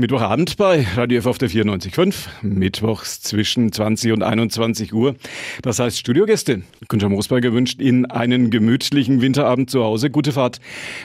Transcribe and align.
Mittwochabend 0.00 0.56
bei 0.56 0.86
Radio 0.96 1.18
F 1.18 1.26
auf 1.26 1.36
der 1.36 1.50
94.5, 1.50 2.28
mittwochs 2.40 3.20
zwischen 3.20 3.70
20 3.70 4.12
und 4.12 4.22
21 4.22 4.94
Uhr. 4.94 5.14
Das 5.60 5.78
heißt 5.78 5.98
Studiogäste. 5.98 6.62
Günther 6.88 7.10
Moosberger 7.10 7.52
wünscht 7.52 7.82
Ihnen 7.82 8.06
einen 8.06 8.50
gemütlichen 8.50 9.20
Winterabend 9.20 9.68
zu 9.68 9.84
Hause. 9.84 10.08
Gute 10.08 10.32
Fahrt, 10.32 10.58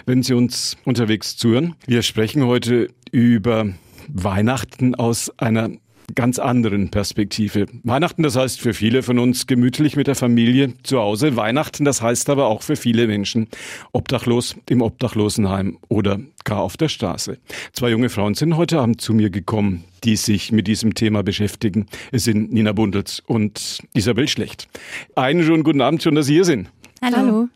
wenn 0.06 0.24
Sie 0.24 0.34
uns 0.34 0.78
unterwegs 0.86 1.36
zuhören. 1.36 1.76
Wir 1.86 2.04
sprechen 2.04 2.46
heute 2.46 2.88
über 3.12 3.68
Weihnachten 4.08 4.96
aus 4.96 5.30
einer 5.38 5.72
ganz 6.14 6.40
anderen 6.40 6.92
Perspektive. 6.92 7.66
Weihnachten, 7.84 8.24
das 8.24 8.36
heißt 8.36 8.62
für 8.62 8.74
viele 8.74 9.02
von 9.02 9.18
uns 9.20 9.48
gemütlich 9.48 9.96
mit 9.96 10.08
der 10.08 10.16
Familie 10.16 10.74
zu 10.84 11.00
Hause. 11.00 11.36
Weihnachten, 11.36 11.86
das 11.86 12.02
heißt 12.02 12.30
aber 12.30 12.48
auch 12.48 12.62
für 12.62 12.76
viele 12.76 13.08
Menschen 13.08 13.48
obdachlos 13.92 14.56
im 14.70 14.82
Obdachlosenheim 14.82 15.78
oder 15.88 16.20
gar 16.44 16.60
auf 16.60 16.78
der 16.78 16.90
Straße. 16.90 17.38
Zwei 17.74 17.90
junge 17.90 18.10
Frauen 18.10 18.36
sind 18.36 18.56
heute 18.56 18.80
Abend 18.80 19.02
zu 19.02 19.14
mir 19.14 19.30
gekommen, 19.30 19.84
die 20.04 20.16
sich 20.16 20.52
mit 20.52 20.68
diesem 20.68 20.94
Thema 20.94 21.24
beschäftigen. 21.24 21.88
Es 22.12 22.26
sind 22.26 22.54
Nina 22.54 22.74
Bundels 22.74 23.22
und 23.26 23.80
Isabel 23.94 24.28
Schlecht. 24.28 24.68
Einen 25.16 25.44
schönen 25.44 25.64
guten 25.64 25.82
Abend, 25.82 26.04
schön, 26.04 26.16
dass 26.16 26.28
Sie 26.28 26.34
hier 26.34 26.46
sind. 26.46 26.70
Hallo. 27.02 27.48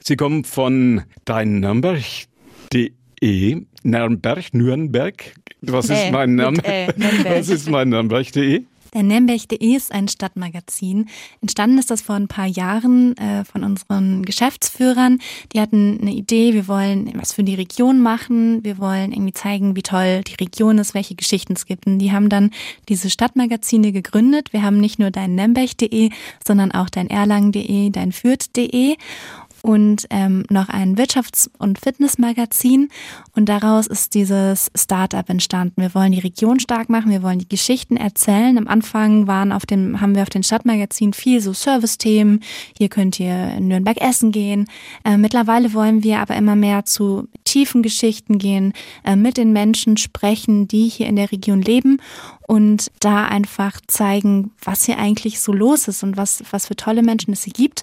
Sie 0.00 0.16
kommen 0.16 0.44
von 0.44 1.02
deinnürnberg.de 3.24 3.64
Nürnberg, 3.82 4.54
Nürnberg. 4.54 5.34
Was 5.62 5.88
ist 5.88 6.12
mein 6.12 6.34
Name? 6.34 6.58
Was 7.24 7.48
ist 7.48 7.70
mein 7.70 7.88
Nürnberg.de? 7.88 8.64
Der 8.92 9.02
Nürnberg.de 9.02 9.74
ist 9.74 9.90
ein 9.90 10.06
Stadtmagazin. 10.06 11.08
Entstanden 11.40 11.78
ist 11.78 11.90
das 11.90 12.00
vor 12.00 12.14
ein 12.14 12.28
paar 12.28 12.46
Jahren 12.46 13.16
äh, 13.16 13.44
von 13.44 13.64
unseren 13.64 14.24
Geschäftsführern. 14.24 15.18
Die 15.52 15.60
hatten 15.60 15.98
eine 16.00 16.12
Idee, 16.12 16.54
wir 16.54 16.68
wollen 16.68 17.10
was 17.16 17.32
für 17.32 17.42
die 17.42 17.56
Region 17.56 18.00
machen, 18.00 18.62
wir 18.62 18.78
wollen 18.78 19.10
irgendwie 19.10 19.32
zeigen, 19.32 19.74
wie 19.74 19.82
toll 19.82 20.22
die 20.22 20.36
Region 20.40 20.78
ist, 20.78 20.94
welche 20.94 21.16
Geschichten 21.16 21.54
es 21.54 21.66
gibt. 21.66 21.88
Und 21.88 21.98
die 21.98 22.12
haben 22.12 22.28
dann 22.28 22.50
diese 22.88 23.10
Stadtmagazine 23.10 23.90
gegründet. 23.90 24.52
Wir 24.52 24.62
haben 24.62 24.78
nicht 24.78 25.00
nur 25.00 25.10
dein 25.10 25.34
Nürnberg.de, 25.34 26.10
sondern 26.46 26.70
auch 26.70 26.88
dein 26.88 27.10
Erlangen.de, 27.10 27.90
dein 27.90 28.12
Fürth.de 28.12 28.94
und 29.64 30.06
ähm, 30.10 30.44
noch 30.50 30.68
ein 30.68 30.94
Wirtschafts- 30.94 31.48
und 31.56 31.78
Fitnessmagazin. 31.78 32.90
Und 33.34 33.48
daraus 33.48 33.86
ist 33.86 34.12
dieses 34.12 34.70
Startup 34.76 35.26
entstanden. 35.26 35.80
Wir 35.80 35.94
wollen 35.94 36.12
die 36.12 36.18
Region 36.18 36.60
stark 36.60 36.90
machen, 36.90 37.10
wir 37.10 37.22
wollen 37.22 37.38
die 37.38 37.48
Geschichten 37.48 37.96
erzählen. 37.96 38.58
Am 38.58 38.68
Anfang 38.68 39.26
waren 39.26 39.52
auf 39.52 39.64
dem, 39.64 40.02
haben 40.02 40.16
wir 40.16 40.22
auf 40.22 40.28
den 40.28 40.42
Stadtmagazin 40.42 41.14
viel 41.14 41.40
so 41.40 41.54
Service-Themen. 41.54 42.40
Hier 42.76 42.90
könnt 42.90 43.18
ihr 43.18 43.54
in 43.56 43.68
Nürnberg 43.68 43.98
essen 44.02 44.32
gehen. 44.32 44.66
Äh, 45.02 45.16
mittlerweile 45.16 45.72
wollen 45.72 46.02
wir 46.02 46.18
aber 46.18 46.36
immer 46.36 46.56
mehr 46.56 46.84
zu 46.84 47.28
tiefen 47.44 47.82
Geschichten 47.82 48.36
gehen, 48.36 48.74
äh, 49.02 49.16
mit 49.16 49.38
den 49.38 49.54
Menschen 49.54 49.96
sprechen, 49.96 50.68
die 50.68 50.88
hier 50.88 51.06
in 51.06 51.16
der 51.16 51.32
Region 51.32 51.62
leben 51.62 52.02
und 52.46 52.90
da 53.00 53.24
einfach 53.24 53.80
zeigen, 53.86 54.50
was 54.62 54.84
hier 54.84 54.98
eigentlich 54.98 55.40
so 55.40 55.54
los 55.54 55.88
ist 55.88 56.02
und 56.02 56.18
was, 56.18 56.42
was 56.50 56.66
für 56.66 56.76
tolle 56.76 57.02
Menschen 57.02 57.32
es 57.32 57.44
hier 57.44 57.54
gibt. 57.54 57.82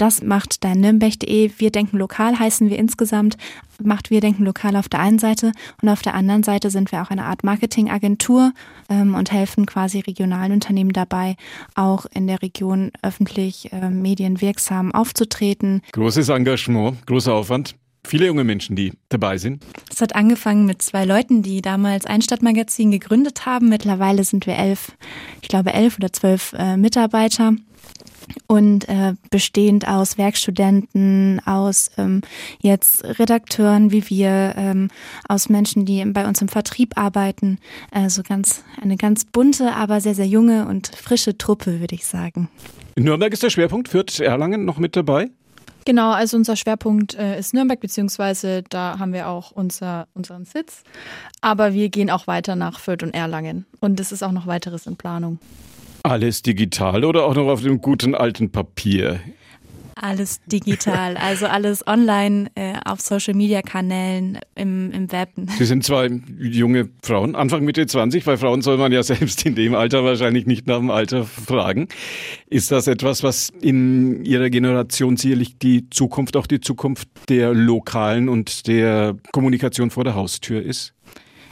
Das 0.00 0.22
macht 0.22 0.64
dein 0.64 0.80
Nürnberg.de. 0.80 1.50
Wir 1.58 1.70
denken 1.70 1.98
lokal 1.98 2.38
heißen 2.38 2.70
wir 2.70 2.78
insgesamt, 2.78 3.36
macht 3.82 4.08
Wir 4.08 4.22
denken 4.22 4.46
lokal 4.46 4.76
auf 4.76 4.88
der 4.88 5.00
einen 5.00 5.18
Seite 5.18 5.52
und 5.82 5.90
auf 5.90 6.00
der 6.00 6.14
anderen 6.14 6.42
Seite 6.42 6.70
sind 6.70 6.90
wir 6.90 7.02
auch 7.02 7.10
eine 7.10 7.26
Art 7.26 7.44
Marketingagentur 7.44 8.52
ähm, 8.88 9.14
und 9.14 9.30
helfen 9.30 9.66
quasi 9.66 10.00
regionalen 10.00 10.52
Unternehmen 10.52 10.94
dabei, 10.94 11.36
auch 11.74 12.06
in 12.14 12.26
der 12.26 12.40
Region 12.40 12.92
öffentlich 13.02 13.74
äh, 13.74 13.90
medienwirksam 13.90 14.90
aufzutreten. 14.92 15.82
Großes 15.92 16.30
Engagement, 16.30 17.06
großer 17.06 17.34
Aufwand. 17.34 17.74
Viele 18.02 18.24
junge 18.24 18.44
Menschen, 18.44 18.76
die 18.76 18.94
dabei 19.10 19.36
sind. 19.36 19.62
Es 19.92 20.00
hat 20.00 20.16
angefangen 20.16 20.64
mit 20.64 20.80
zwei 20.80 21.04
Leuten, 21.04 21.42
die 21.42 21.60
damals 21.60 22.06
ein 22.06 22.22
Stadtmagazin 22.22 22.90
gegründet 22.90 23.44
haben. 23.44 23.68
Mittlerweile 23.68 24.24
sind 24.24 24.46
wir 24.46 24.56
elf, 24.56 24.92
ich 25.42 25.48
glaube 25.48 25.74
elf 25.74 25.98
oder 25.98 26.10
zwölf 26.10 26.54
äh, 26.54 26.78
Mitarbeiter 26.78 27.52
und 28.46 28.88
äh, 28.88 29.14
bestehend 29.30 29.86
aus 29.88 30.18
Werkstudenten, 30.18 31.40
aus 31.46 31.90
ähm, 31.98 32.22
jetzt 32.60 33.04
Redakteuren 33.04 33.92
wie 33.92 34.08
wir, 34.08 34.54
ähm, 34.56 34.88
aus 35.28 35.48
Menschen, 35.48 35.84
die 35.84 36.04
bei 36.04 36.26
uns 36.26 36.40
im 36.42 36.48
Vertrieb 36.48 36.98
arbeiten. 36.98 37.58
Also 37.90 38.22
ganz 38.22 38.62
eine 38.80 38.96
ganz 38.96 39.24
bunte, 39.24 39.72
aber 39.72 40.00
sehr 40.00 40.14
sehr 40.14 40.26
junge 40.26 40.66
und 40.66 40.88
frische 40.88 41.38
Truppe, 41.38 41.80
würde 41.80 41.94
ich 41.94 42.06
sagen. 42.06 42.48
In 42.94 43.04
Nürnberg 43.04 43.32
ist 43.32 43.42
der 43.42 43.50
Schwerpunkt. 43.50 43.88
Führt 43.88 44.20
Erlangen 44.20 44.64
noch 44.64 44.78
mit 44.78 44.96
dabei? 44.96 45.30
Genau, 45.84 46.10
also 46.12 46.36
unser 46.36 46.56
Schwerpunkt 46.56 47.14
äh, 47.14 47.38
ist 47.38 47.54
Nürnberg, 47.54 47.80
beziehungsweise 47.80 48.62
da 48.68 48.98
haben 48.98 49.12
wir 49.12 49.28
auch 49.28 49.50
unser, 49.50 50.06
unseren 50.14 50.44
Sitz. 50.44 50.82
Aber 51.40 51.72
wir 51.72 51.88
gehen 51.88 52.10
auch 52.10 52.26
weiter 52.26 52.54
nach 52.56 52.78
Fürth 52.78 53.02
und 53.02 53.14
Erlangen. 53.14 53.66
Und 53.80 53.98
es 53.98 54.12
ist 54.12 54.22
auch 54.22 54.32
noch 54.32 54.46
weiteres 54.46 54.86
in 54.86 54.96
Planung. 54.96 55.38
Alles 56.02 56.42
digital 56.42 57.04
oder 57.04 57.24
auch 57.24 57.34
noch 57.34 57.48
auf 57.48 57.62
dem 57.62 57.80
guten 57.80 58.14
alten 58.14 58.50
Papier? 58.50 59.20
Alles 60.02 60.40
digital, 60.46 61.18
also 61.18 61.44
alles 61.46 61.86
online 61.86 62.50
äh, 62.54 62.72
auf 62.86 63.00
Social 63.02 63.34
Media 63.34 63.60
Kanälen 63.60 64.38
im, 64.54 64.90
im 64.92 65.12
Web. 65.12 65.28
Sie 65.58 65.66
sind 65.66 65.84
zwei 65.84 66.08
junge 66.38 66.88
Frauen, 67.02 67.36
Anfang 67.36 67.64
Mitte 67.64 67.86
20, 67.86 68.24
bei 68.24 68.38
Frauen 68.38 68.62
soll 68.62 68.78
man 68.78 68.92
ja 68.92 69.02
selbst 69.04 69.44
in 69.44 69.54
dem 69.54 69.74
Alter 69.74 70.02
wahrscheinlich 70.02 70.46
nicht 70.46 70.66
nach 70.66 70.78
dem 70.78 70.90
Alter 70.90 71.24
fragen. 71.24 71.88
Ist 72.48 72.70
das 72.70 72.86
etwas, 72.86 73.22
was 73.22 73.50
in 73.60 74.24
Ihrer 74.24 74.48
Generation 74.48 75.18
sicherlich 75.18 75.58
die 75.58 75.90
Zukunft, 75.90 76.36
auch 76.38 76.46
die 76.46 76.60
Zukunft 76.60 77.08
der 77.28 77.52
lokalen 77.52 78.30
und 78.30 78.68
der 78.68 79.16
Kommunikation 79.32 79.90
vor 79.90 80.04
der 80.04 80.14
Haustür 80.14 80.62
ist? 80.62 80.94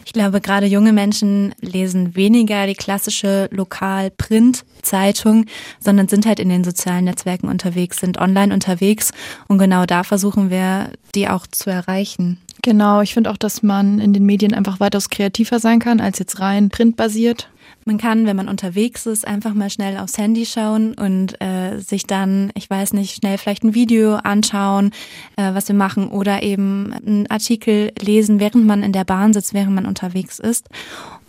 Ich 0.08 0.14
glaube, 0.14 0.40
gerade 0.40 0.64
junge 0.64 0.94
Menschen 0.94 1.54
lesen 1.60 2.16
weniger 2.16 2.66
die 2.66 2.72
klassische 2.72 3.46
Lokal-Print-Zeitung, 3.52 5.44
sondern 5.80 6.08
sind 6.08 6.24
halt 6.24 6.40
in 6.40 6.48
den 6.48 6.64
sozialen 6.64 7.04
Netzwerken 7.04 7.46
unterwegs, 7.46 7.98
sind 7.98 8.16
online 8.16 8.54
unterwegs 8.54 9.10
und 9.48 9.58
genau 9.58 9.84
da 9.84 10.04
versuchen 10.04 10.48
wir, 10.48 10.92
die 11.14 11.28
auch 11.28 11.46
zu 11.46 11.68
erreichen. 11.68 12.38
Genau, 12.62 13.02
ich 13.02 13.12
finde 13.12 13.30
auch, 13.30 13.36
dass 13.36 13.62
man 13.62 14.00
in 14.00 14.14
den 14.14 14.24
Medien 14.24 14.54
einfach 14.54 14.80
weitaus 14.80 15.10
kreativer 15.10 15.60
sein 15.60 15.78
kann 15.78 16.00
als 16.00 16.18
jetzt 16.18 16.40
rein 16.40 16.70
printbasiert. 16.70 17.50
Man 17.88 17.96
kann, 17.96 18.26
wenn 18.26 18.36
man 18.36 18.50
unterwegs 18.50 19.06
ist, 19.06 19.26
einfach 19.26 19.54
mal 19.54 19.70
schnell 19.70 19.96
aufs 19.96 20.18
Handy 20.18 20.44
schauen 20.44 20.92
und 20.92 21.40
äh, 21.40 21.78
sich 21.78 22.02
dann, 22.02 22.50
ich 22.54 22.68
weiß 22.68 22.92
nicht, 22.92 23.14
schnell 23.14 23.38
vielleicht 23.38 23.64
ein 23.64 23.74
Video 23.74 24.16
anschauen, 24.16 24.90
äh, 25.36 25.54
was 25.54 25.68
wir 25.68 25.74
machen 25.74 26.08
oder 26.08 26.42
eben 26.42 26.92
einen 26.92 27.26
Artikel 27.30 27.92
lesen, 27.98 28.40
während 28.40 28.66
man 28.66 28.82
in 28.82 28.92
der 28.92 29.04
Bahn 29.04 29.32
sitzt, 29.32 29.54
während 29.54 29.74
man 29.74 29.86
unterwegs 29.86 30.38
ist. 30.38 30.68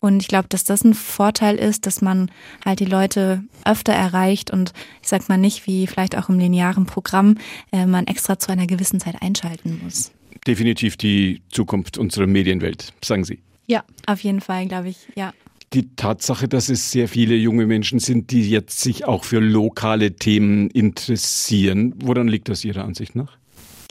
Und 0.02 0.22
ich 0.22 0.28
glaube, 0.28 0.50
dass 0.50 0.66
das 0.66 0.84
ein 0.84 0.96
Vorteil 0.96 1.56
ist, 1.56 1.86
dass 1.86 2.02
man 2.02 2.30
halt 2.66 2.81
die 2.81 2.86
Leute 2.86 3.42
öfter 3.64 3.94
erreicht 3.94 4.52
und 4.52 4.74
ich 5.02 5.08
sag 5.08 5.30
mal 5.30 5.38
nicht, 5.38 5.66
wie 5.66 5.88
vielleicht 5.88 6.18
auch 6.18 6.28
im 6.28 6.40
linearen 6.40 6.86
Programm, 6.86 7.38
äh, 7.72 7.86
man 7.86 8.06
extra 8.06 8.38
zu 8.38 8.52
einer 8.52 8.68
gewissen 8.68 9.00
Zeit 9.00 9.22
einschalten 9.22 9.80
muss. 9.81 10.12
Definitiv 10.46 10.98
die 10.98 11.42
Zukunft 11.52 11.98
unserer 11.98 12.28
Medienwelt, 12.28 12.92
sagen 13.02 13.24
Sie. 13.24 13.40
Ja, 13.68 13.86
auf 14.08 14.19
jeden 14.19 14.42
Fall, 14.42 14.68
glaube 14.68 14.90
ich, 14.90 14.98
ja 15.16 15.31
die 15.74 15.96
Tatsache, 15.96 16.47
dass 16.47 16.69
es 16.69 16.91
sehr 16.91 17.07
viele 17.07 17.35
junge 17.35 17.66
Menschen 17.66 18.00
sind, 18.00 18.31
die 18.31 18.50
jetzt 18.50 18.80
sich 18.80 19.06
auch 19.06 19.24
für 19.24 19.40
lokale 19.40 20.16
Themen 20.16 20.69
interessieren. 20.69 21.94
Woran 22.03 22.28
liegt 22.28 22.50
das 22.50 22.66
Ihrer 22.66 22.84
Ansicht 22.84 23.16
nach? 23.16 23.38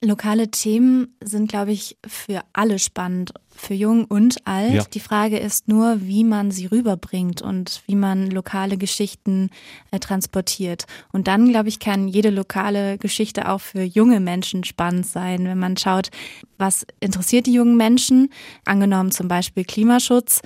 Lokale 0.00 0.48
Themen 0.52 1.08
sind, 1.20 1.48
glaube 1.48 1.72
ich, 1.72 1.96
für 2.06 2.42
alle 2.52 2.78
spannend, 2.78 3.32
für 3.50 3.74
jung 3.74 4.04
und 4.04 4.46
alt. 4.46 4.72
Ja. 4.72 4.84
Die 4.84 5.00
Frage 5.00 5.38
ist 5.38 5.66
nur, 5.66 6.00
wie 6.02 6.22
man 6.22 6.52
sie 6.52 6.66
rüberbringt 6.66 7.42
und 7.42 7.82
wie 7.86 7.96
man 7.96 8.30
lokale 8.30 8.78
Geschichten 8.78 9.50
äh, 9.90 9.98
transportiert. 9.98 10.84
Und 11.12 11.26
dann, 11.26 11.48
glaube 11.48 11.68
ich, 11.68 11.80
kann 11.80 12.06
jede 12.06 12.30
lokale 12.30 12.96
Geschichte 12.98 13.48
auch 13.48 13.60
für 13.60 13.82
junge 13.82 14.20
Menschen 14.20 14.62
spannend 14.62 15.04
sein, 15.04 15.46
wenn 15.46 15.58
man 15.58 15.76
schaut, 15.76 16.10
was 16.58 16.86
interessiert 17.00 17.46
die 17.46 17.54
jungen 17.54 17.76
Menschen. 17.76 18.30
Angenommen 18.64 19.10
zum 19.10 19.26
Beispiel 19.26 19.64
Klimaschutz 19.64 20.42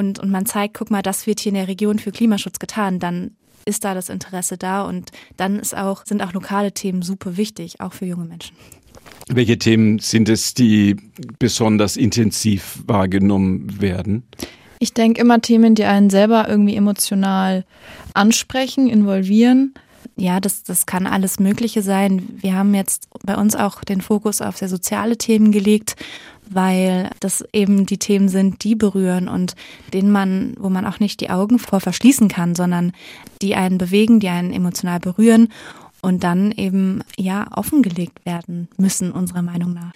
und, 0.00 0.18
und 0.18 0.30
man 0.30 0.46
zeigt, 0.46 0.74
guck 0.74 0.90
mal, 0.90 1.02
das 1.02 1.26
wird 1.26 1.40
hier 1.40 1.50
in 1.50 1.56
der 1.56 1.68
Region 1.68 1.98
für 1.98 2.10
Klimaschutz 2.10 2.58
getan, 2.58 2.98
dann 2.98 3.32
ist 3.66 3.84
da 3.84 3.94
das 3.94 4.08
Interesse 4.08 4.56
da 4.56 4.82
und 4.82 5.12
dann 5.36 5.58
ist 5.58 5.76
auch, 5.76 6.06
sind 6.06 6.22
auch 6.22 6.32
lokale 6.32 6.72
Themen 6.72 7.02
super 7.02 7.36
wichtig, 7.36 7.80
auch 7.80 7.92
für 7.92 8.06
junge 8.06 8.24
Menschen. 8.24 8.56
Welche 9.28 9.58
Themen 9.58 9.98
sind 9.98 10.28
es, 10.30 10.54
die 10.54 10.96
besonders 11.38 11.98
intensiv 11.98 12.82
wahrgenommen 12.86 13.80
werden? 13.80 14.24
Ich 14.78 14.94
denke 14.94 15.20
immer 15.20 15.42
Themen, 15.42 15.74
die 15.74 15.84
einen 15.84 16.08
selber 16.08 16.48
irgendwie 16.48 16.74
emotional 16.74 17.66
ansprechen, 18.14 18.88
involvieren. 18.88 19.74
Ja, 20.16 20.40
das, 20.40 20.62
das 20.62 20.86
kann 20.86 21.06
alles 21.06 21.38
Mögliche 21.38 21.82
sein. 21.82 22.26
Wir 22.40 22.54
haben 22.54 22.74
jetzt 22.74 23.08
bei 23.24 23.36
uns 23.36 23.54
auch 23.54 23.84
den 23.84 24.00
Fokus 24.00 24.40
auf 24.40 24.56
sehr 24.56 24.70
soziale 24.70 25.18
Themen 25.18 25.52
gelegt 25.52 25.96
weil 26.50 27.10
das 27.20 27.44
eben 27.52 27.86
die 27.86 27.98
Themen 27.98 28.28
sind, 28.28 28.64
die 28.64 28.74
berühren 28.74 29.28
und 29.28 29.54
denen 29.92 30.10
man, 30.10 30.54
wo 30.58 30.68
man 30.68 30.84
auch 30.86 31.00
nicht 31.00 31.20
die 31.20 31.30
Augen 31.30 31.58
vor 31.58 31.80
verschließen 31.80 32.28
kann, 32.28 32.54
sondern 32.54 32.92
die 33.40 33.54
einen 33.54 33.78
bewegen, 33.78 34.20
die 34.20 34.28
einen 34.28 34.52
emotional 34.52 35.00
berühren 35.00 35.48
und 36.02 36.24
dann 36.24 36.52
eben 36.52 37.02
ja 37.16 37.46
offengelegt 37.52 38.24
werden 38.24 38.68
müssen, 38.76 39.12
unserer 39.12 39.42
Meinung 39.42 39.74
nach. 39.74 39.92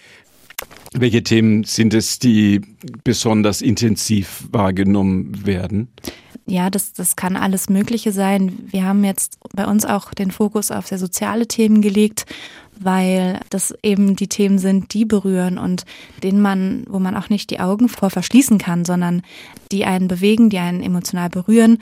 Welche 0.93 1.23
Themen 1.23 1.65
sind 1.65 1.93
es, 1.93 2.19
die 2.19 2.61
besonders 3.03 3.61
intensiv 3.61 4.47
wahrgenommen 4.51 5.45
werden? 5.45 5.89
Ja, 6.47 6.69
das, 6.69 6.93
das 6.93 7.15
kann 7.15 7.35
alles 7.35 7.69
Mögliche 7.69 8.11
sein. 8.11 8.59
Wir 8.69 8.85
haben 8.85 9.03
jetzt 9.03 9.39
bei 9.53 9.65
uns 9.65 9.83
auch 9.83 10.13
den 10.13 10.31
Fokus 10.31 10.69
auf 10.69 10.87
sehr 10.87 10.99
soziale 10.99 11.47
Themen 11.47 11.81
gelegt, 11.81 12.25
weil 12.79 13.39
das 13.49 13.73
eben 13.83 14.15
die 14.15 14.27
Themen 14.27 14.59
sind, 14.59 14.93
die 14.93 15.05
berühren 15.05 15.57
und 15.57 15.85
denen 16.23 16.41
man, 16.41 16.85
wo 16.87 16.99
man 16.99 17.15
auch 17.15 17.29
nicht 17.29 17.49
die 17.49 17.59
Augen 17.59 17.89
vor 17.89 18.09
verschließen 18.09 18.57
kann, 18.57 18.85
sondern 18.85 19.21
die 19.71 19.85
einen 19.85 20.07
bewegen, 20.07 20.49
die 20.49 20.59
einen 20.59 20.81
emotional 20.81 21.29
berühren 21.29 21.79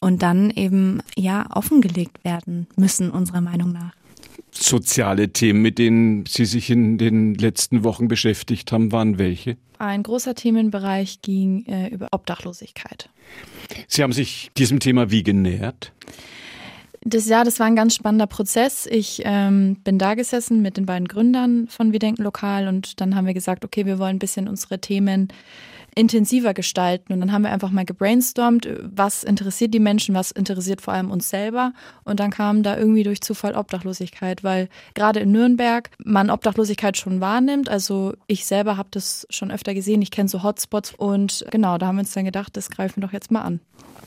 und 0.00 0.22
dann 0.22 0.50
eben 0.50 1.00
ja 1.16 1.46
offengelegt 1.50 2.24
werden 2.24 2.66
müssen, 2.76 3.10
unserer 3.10 3.40
Meinung 3.40 3.72
nach 3.72 3.92
soziale 4.56 5.30
Themen, 5.30 5.62
mit 5.62 5.78
denen 5.78 6.26
Sie 6.26 6.44
sich 6.44 6.70
in 6.70 6.98
den 6.98 7.34
letzten 7.34 7.84
Wochen 7.84 8.08
beschäftigt 8.08 8.72
haben, 8.72 8.92
waren 8.92 9.18
welche? 9.18 9.56
Ein 9.78 10.02
großer 10.02 10.34
Themenbereich 10.34 11.20
ging 11.22 11.66
äh, 11.66 11.88
über 11.88 12.08
Obdachlosigkeit. 12.12 13.08
Sie 13.88 14.02
haben 14.02 14.12
sich 14.12 14.50
diesem 14.56 14.80
Thema 14.80 15.10
wie 15.10 15.22
genähert? 15.22 15.92
Das, 17.06 17.28
ja, 17.28 17.44
das 17.44 17.60
war 17.60 17.66
ein 17.66 17.76
ganz 17.76 17.94
spannender 17.94 18.26
Prozess. 18.26 18.86
Ich 18.86 19.20
ähm, 19.24 19.76
bin 19.84 19.98
da 19.98 20.14
gesessen 20.14 20.62
mit 20.62 20.78
den 20.78 20.86
beiden 20.86 21.06
Gründern 21.06 21.68
von 21.68 21.92
Wir 21.92 21.98
denken 21.98 22.22
lokal 22.22 22.66
und 22.66 22.98
dann 23.00 23.14
haben 23.14 23.26
wir 23.26 23.34
gesagt, 23.34 23.64
okay, 23.64 23.84
wir 23.84 23.98
wollen 23.98 24.16
ein 24.16 24.18
bisschen 24.18 24.48
unsere 24.48 24.80
Themen 24.80 25.28
intensiver 25.94 26.54
gestalten. 26.54 27.12
Und 27.12 27.20
dann 27.20 27.32
haben 27.32 27.42
wir 27.42 27.52
einfach 27.52 27.70
mal 27.70 27.84
gebrainstormt, 27.84 28.68
was 28.82 29.24
interessiert 29.24 29.74
die 29.74 29.80
Menschen, 29.80 30.14
was 30.14 30.30
interessiert 30.30 30.80
vor 30.80 30.94
allem 30.94 31.10
uns 31.10 31.30
selber. 31.30 31.72
Und 32.04 32.20
dann 32.20 32.30
kam 32.30 32.62
da 32.62 32.76
irgendwie 32.76 33.02
durch 33.02 33.20
Zufall 33.20 33.54
Obdachlosigkeit, 33.54 34.44
weil 34.44 34.68
gerade 34.94 35.20
in 35.20 35.32
Nürnberg 35.32 35.90
man 35.98 36.30
Obdachlosigkeit 36.30 36.96
schon 36.96 37.20
wahrnimmt. 37.20 37.68
Also 37.68 38.14
ich 38.26 38.46
selber 38.46 38.76
habe 38.76 38.88
das 38.90 39.26
schon 39.30 39.50
öfter 39.50 39.74
gesehen, 39.74 40.02
ich 40.02 40.10
kenne 40.10 40.28
so 40.28 40.42
Hotspots 40.42 40.94
und 40.96 41.44
genau, 41.50 41.78
da 41.78 41.86
haben 41.86 41.96
wir 41.96 42.00
uns 42.00 42.12
dann 42.12 42.24
gedacht, 42.24 42.56
das 42.56 42.70
greifen 42.70 43.00
wir 43.00 43.06
doch 43.06 43.12
jetzt 43.12 43.30
mal 43.30 43.42
an. 43.42 43.60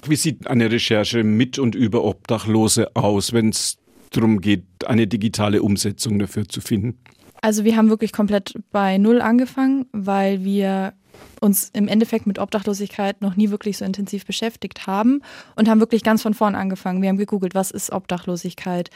Wie 0.08 0.16
sieht 0.16 0.48
eine 0.48 0.72
Recherche 0.72 1.24
mit 1.24 1.60
und 1.60 1.76
über 1.76 2.04
Obdachlose 2.04 2.96
aus, 2.96 3.34
wenn 3.34 3.50
es 3.50 3.78
darum 4.12 4.42
geht, 4.42 4.64
eine 4.86 5.08
digitale 5.08 5.62
Umsetzung 5.62 6.20
dafür 6.20 6.48
zu 6.48 6.62
finden? 6.62 6.98
Also 7.42 7.64
wir 7.64 7.76
haben 7.78 7.90
wirklich 7.90 8.12
komplett 8.12 8.54
bei 8.72 8.98
Null 8.98 9.22
angefangen, 9.22 9.86
weil 9.92 10.44
wir 10.44 10.94
uns 11.40 11.70
im 11.74 11.88
Endeffekt 11.88 12.28
mit 12.28 12.40
Obdachlosigkeit 12.40 13.22
noch 13.22 13.36
nie 13.36 13.50
wirklich 13.50 13.78
so 13.78 13.86
intensiv 13.86 14.26
beschäftigt 14.26 14.88
haben 14.88 15.22
und 15.56 15.70
haben 15.70 15.80
wirklich 15.80 16.04
ganz 16.04 16.22
von 16.22 16.34
vorn 16.34 16.56
angefangen. 16.56 17.02
Wir 17.02 17.10
haben 17.10 17.18
gegoogelt, 17.18 17.56
was 17.56 17.72
ist 17.72 17.92
Obdachlosigkeit, 17.92 18.90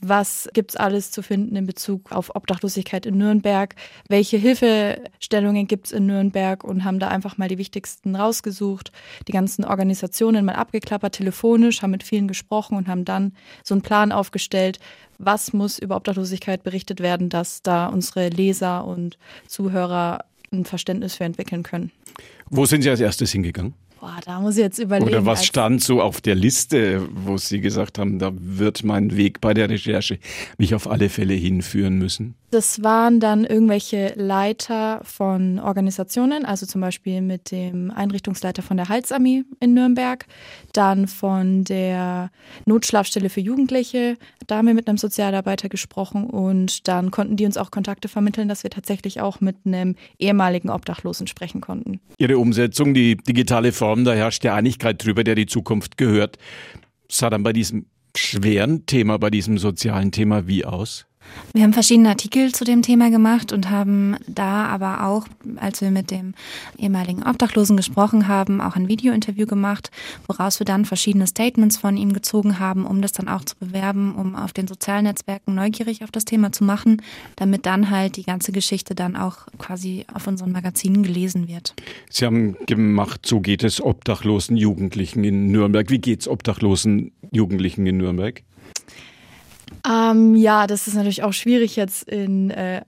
was 0.00 0.48
gibt 0.54 0.72
es 0.72 0.76
alles 0.76 1.10
zu 1.10 1.22
finden 1.22 1.56
in 1.56 1.66
Bezug 1.66 2.12
auf 2.12 2.34
Obdachlosigkeit 2.34 3.06
in 3.06 3.18
Nürnberg, 3.18 3.74
welche 4.08 4.36
Hilfestellungen 4.36 5.66
gibt 5.66 5.86
es 5.86 5.92
in 5.92 6.06
Nürnberg? 6.06 6.64
Und 6.64 6.84
haben 6.84 6.98
da 6.98 7.08
einfach 7.08 7.38
mal 7.38 7.48
die 7.48 7.58
wichtigsten 7.58 8.16
rausgesucht, 8.16 8.92
die 9.26 9.32
ganzen 9.32 9.64
Organisationen 9.64 10.44
mal 10.44 10.54
abgeklappert, 10.54 11.14
telefonisch, 11.14 11.82
haben 11.82 11.90
mit 11.90 12.02
vielen 12.02 12.28
gesprochen 12.28 12.76
und 12.76 12.88
haben 12.88 13.04
dann 13.04 13.32
so 13.62 13.74
einen 13.74 13.82
Plan 13.82 14.12
aufgestellt, 14.12 14.78
was 15.18 15.52
muss 15.52 15.78
über 15.78 15.96
Obdachlosigkeit 15.96 16.62
berichtet 16.62 17.00
werden, 17.00 17.28
dass 17.28 17.62
da 17.62 17.86
unsere 17.86 18.28
Leser 18.28 18.84
und 18.84 19.18
Zuhörer 19.46 20.24
ein 20.52 20.64
Verständnis 20.64 21.14
für 21.14 21.24
entwickeln 21.24 21.62
können. 21.62 21.90
Wo 22.50 22.66
sind 22.66 22.82
Sie 22.82 22.90
als 22.90 23.00
erstes 23.00 23.32
hingegangen? 23.32 23.74
Boah, 24.00 24.18
da 24.24 24.40
muss 24.40 24.56
ich 24.56 24.62
jetzt 24.62 24.78
überlegen. 24.78 25.10
Oder 25.10 25.26
was 25.26 25.44
stand 25.44 25.82
so 25.82 26.00
auf 26.00 26.20
der 26.20 26.36
Liste, 26.36 27.08
wo 27.12 27.36
Sie 27.36 27.60
gesagt 27.60 27.98
haben, 27.98 28.18
da 28.18 28.30
wird 28.34 28.84
mein 28.84 29.16
Weg 29.16 29.40
bei 29.40 29.54
der 29.54 29.68
Recherche 29.68 30.18
mich 30.56 30.74
auf 30.74 30.88
alle 30.88 31.08
Fälle 31.08 31.34
hinführen 31.34 31.98
müssen? 31.98 32.34
Das 32.50 32.82
waren 32.82 33.20
dann 33.20 33.44
irgendwelche 33.44 34.14
Leiter 34.16 35.02
von 35.04 35.58
Organisationen, 35.58 36.46
also 36.46 36.64
zum 36.64 36.80
Beispiel 36.80 37.20
mit 37.20 37.50
dem 37.50 37.90
Einrichtungsleiter 37.90 38.62
von 38.62 38.78
der 38.78 38.88
Heilsarmee 38.88 39.44
in 39.60 39.74
Nürnberg, 39.74 40.24
dann 40.72 41.08
von 41.08 41.64
der 41.64 42.30
Notschlafstelle 42.64 43.28
für 43.28 43.40
Jugendliche. 43.40 44.16
Da 44.46 44.56
haben 44.56 44.66
wir 44.66 44.72
mit 44.72 44.88
einem 44.88 44.96
Sozialarbeiter 44.96 45.68
gesprochen 45.68 46.24
und 46.24 46.88
dann 46.88 47.10
konnten 47.10 47.36
die 47.36 47.44
uns 47.44 47.58
auch 47.58 47.70
Kontakte 47.70 48.08
vermitteln, 48.08 48.48
dass 48.48 48.62
wir 48.62 48.70
tatsächlich 48.70 49.20
auch 49.20 49.42
mit 49.42 49.56
einem 49.66 49.94
ehemaligen 50.18 50.70
Obdachlosen 50.70 51.26
sprechen 51.26 51.60
konnten. 51.60 52.00
Ihre 52.16 52.38
Umsetzung, 52.38 52.94
die 52.94 53.16
digitale 53.16 53.72
Form, 53.88 54.04
da 54.04 54.12
herrscht 54.12 54.44
ja 54.44 54.54
Einigkeit 54.54 55.02
drüber, 55.02 55.24
der 55.24 55.34
die 55.34 55.46
Zukunft 55.46 55.96
gehört. 55.96 56.36
Sah 57.10 57.30
dann 57.30 57.42
bei 57.42 57.54
diesem 57.54 57.86
schweren 58.14 58.84
Thema, 58.84 59.18
bei 59.18 59.30
diesem 59.30 59.56
sozialen 59.56 60.12
Thema 60.12 60.46
wie 60.46 60.66
aus? 60.66 61.06
Wir 61.54 61.62
haben 61.62 61.72
verschiedene 61.72 62.10
Artikel 62.10 62.54
zu 62.54 62.64
dem 62.64 62.82
Thema 62.82 63.10
gemacht 63.10 63.52
und 63.52 63.70
haben 63.70 64.16
da 64.26 64.66
aber 64.66 65.04
auch, 65.06 65.26
als 65.56 65.80
wir 65.80 65.90
mit 65.90 66.10
dem 66.10 66.34
ehemaligen 66.76 67.22
Obdachlosen 67.22 67.76
gesprochen 67.76 68.28
haben, 68.28 68.60
auch 68.60 68.76
ein 68.76 68.88
Videointerview 68.88 69.46
gemacht, 69.46 69.90
woraus 70.26 70.60
wir 70.60 70.66
dann 70.66 70.84
verschiedene 70.84 71.26
Statements 71.26 71.78
von 71.78 71.96
ihm 71.96 72.12
gezogen 72.12 72.58
haben, 72.58 72.86
um 72.86 73.00
das 73.00 73.12
dann 73.12 73.28
auch 73.28 73.44
zu 73.44 73.56
bewerben, 73.56 74.14
um 74.14 74.36
auf 74.36 74.52
den 74.52 74.68
sozialen 74.68 75.04
Netzwerken 75.04 75.54
neugierig 75.54 76.04
auf 76.04 76.10
das 76.10 76.24
Thema 76.24 76.52
zu 76.52 76.64
machen, 76.64 77.02
damit 77.36 77.66
dann 77.66 77.90
halt 77.90 78.16
die 78.16 78.24
ganze 78.24 78.52
Geschichte 78.52 78.94
dann 78.94 79.16
auch 79.16 79.46
quasi 79.58 80.04
auf 80.12 80.26
unseren 80.26 80.52
Magazinen 80.52 81.02
gelesen 81.02 81.48
wird. 81.48 81.74
Sie 82.10 82.26
haben 82.26 82.56
gemacht, 82.66 83.24
so 83.24 83.40
geht 83.40 83.64
es 83.64 83.80
obdachlosen 83.80 84.56
Jugendlichen 84.56 85.24
in 85.24 85.50
Nürnberg. 85.50 85.90
Wie 85.90 85.98
geht 85.98 86.20
es 86.20 86.28
obdachlosen 86.28 87.12
Jugendlichen 87.32 87.86
in 87.86 87.96
Nürnberg? 87.96 88.42
Ähm, 89.88 90.34
ja, 90.36 90.66
das 90.66 90.86
ist 90.86 90.94
natürlich 90.94 91.22
auch 91.22 91.32
schwierig 91.32 91.76
jetzt 91.76 92.08
in 92.08 92.50
äh, 92.50 92.82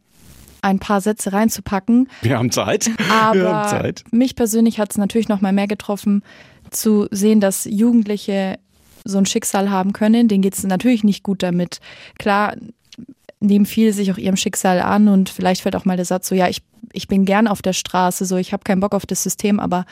ein 0.63 0.79
paar 0.79 1.01
Sätze 1.01 1.33
reinzupacken. 1.33 2.09
Wir 2.23 2.39
haben 2.39 2.51
Zeit. 2.51 2.91
Aber 3.11 3.35
Wir 3.35 3.49
haben 3.49 3.69
Zeit. 3.69 4.05
mich 4.11 4.37
persönlich 4.37 4.79
hat 4.79 4.91
es 4.91 4.99
natürlich 4.99 5.29
noch 5.29 5.41
mal 5.41 5.53
mehr 5.53 5.69
getroffen, 5.69 6.23
zu 6.71 7.09
sehen, 7.11 7.41
dass 7.41 7.65
Jugendliche 7.65 8.59
so 9.05 9.19
ein 9.19 9.27
Schicksal 9.27 9.71
haben 9.71 9.93
können. 9.93 10.29
Denen 10.29 10.43
geht 10.43 10.55
es 10.55 10.63
natürlich 10.63 11.05
nicht 11.05 11.23
gut 11.23 11.43
damit. 11.43 11.81
Klar 12.19 12.55
nehmen 13.41 13.67
viele 13.67 13.93
sich 13.93 14.13
auch 14.13 14.19
ihrem 14.19 14.37
Schicksal 14.37 14.81
an 14.81 15.09
und 15.09 15.31
vielleicht 15.31 15.63
fällt 15.63 15.75
auch 15.75 15.87
mal 15.87 15.97
der 15.97 16.05
Satz 16.05 16.29
so, 16.29 16.35
ja, 16.35 16.49
ich, 16.49 16.63
ich 16.93 17.09
bin 17.09 17.25
gern 17.25 17.49
auf 17.49 17.63
der 17.63 17.73
Straße, 17.73 18.27
so 18.27 18.37
ich 18.37 18.53
habe 18.53 18.65
keinen 18.65 18.81
Bock 18.81 18.95
auf 18.95 19.07
das 19.07 19.23
System, 19.23 19.59
aber 19.59 19.87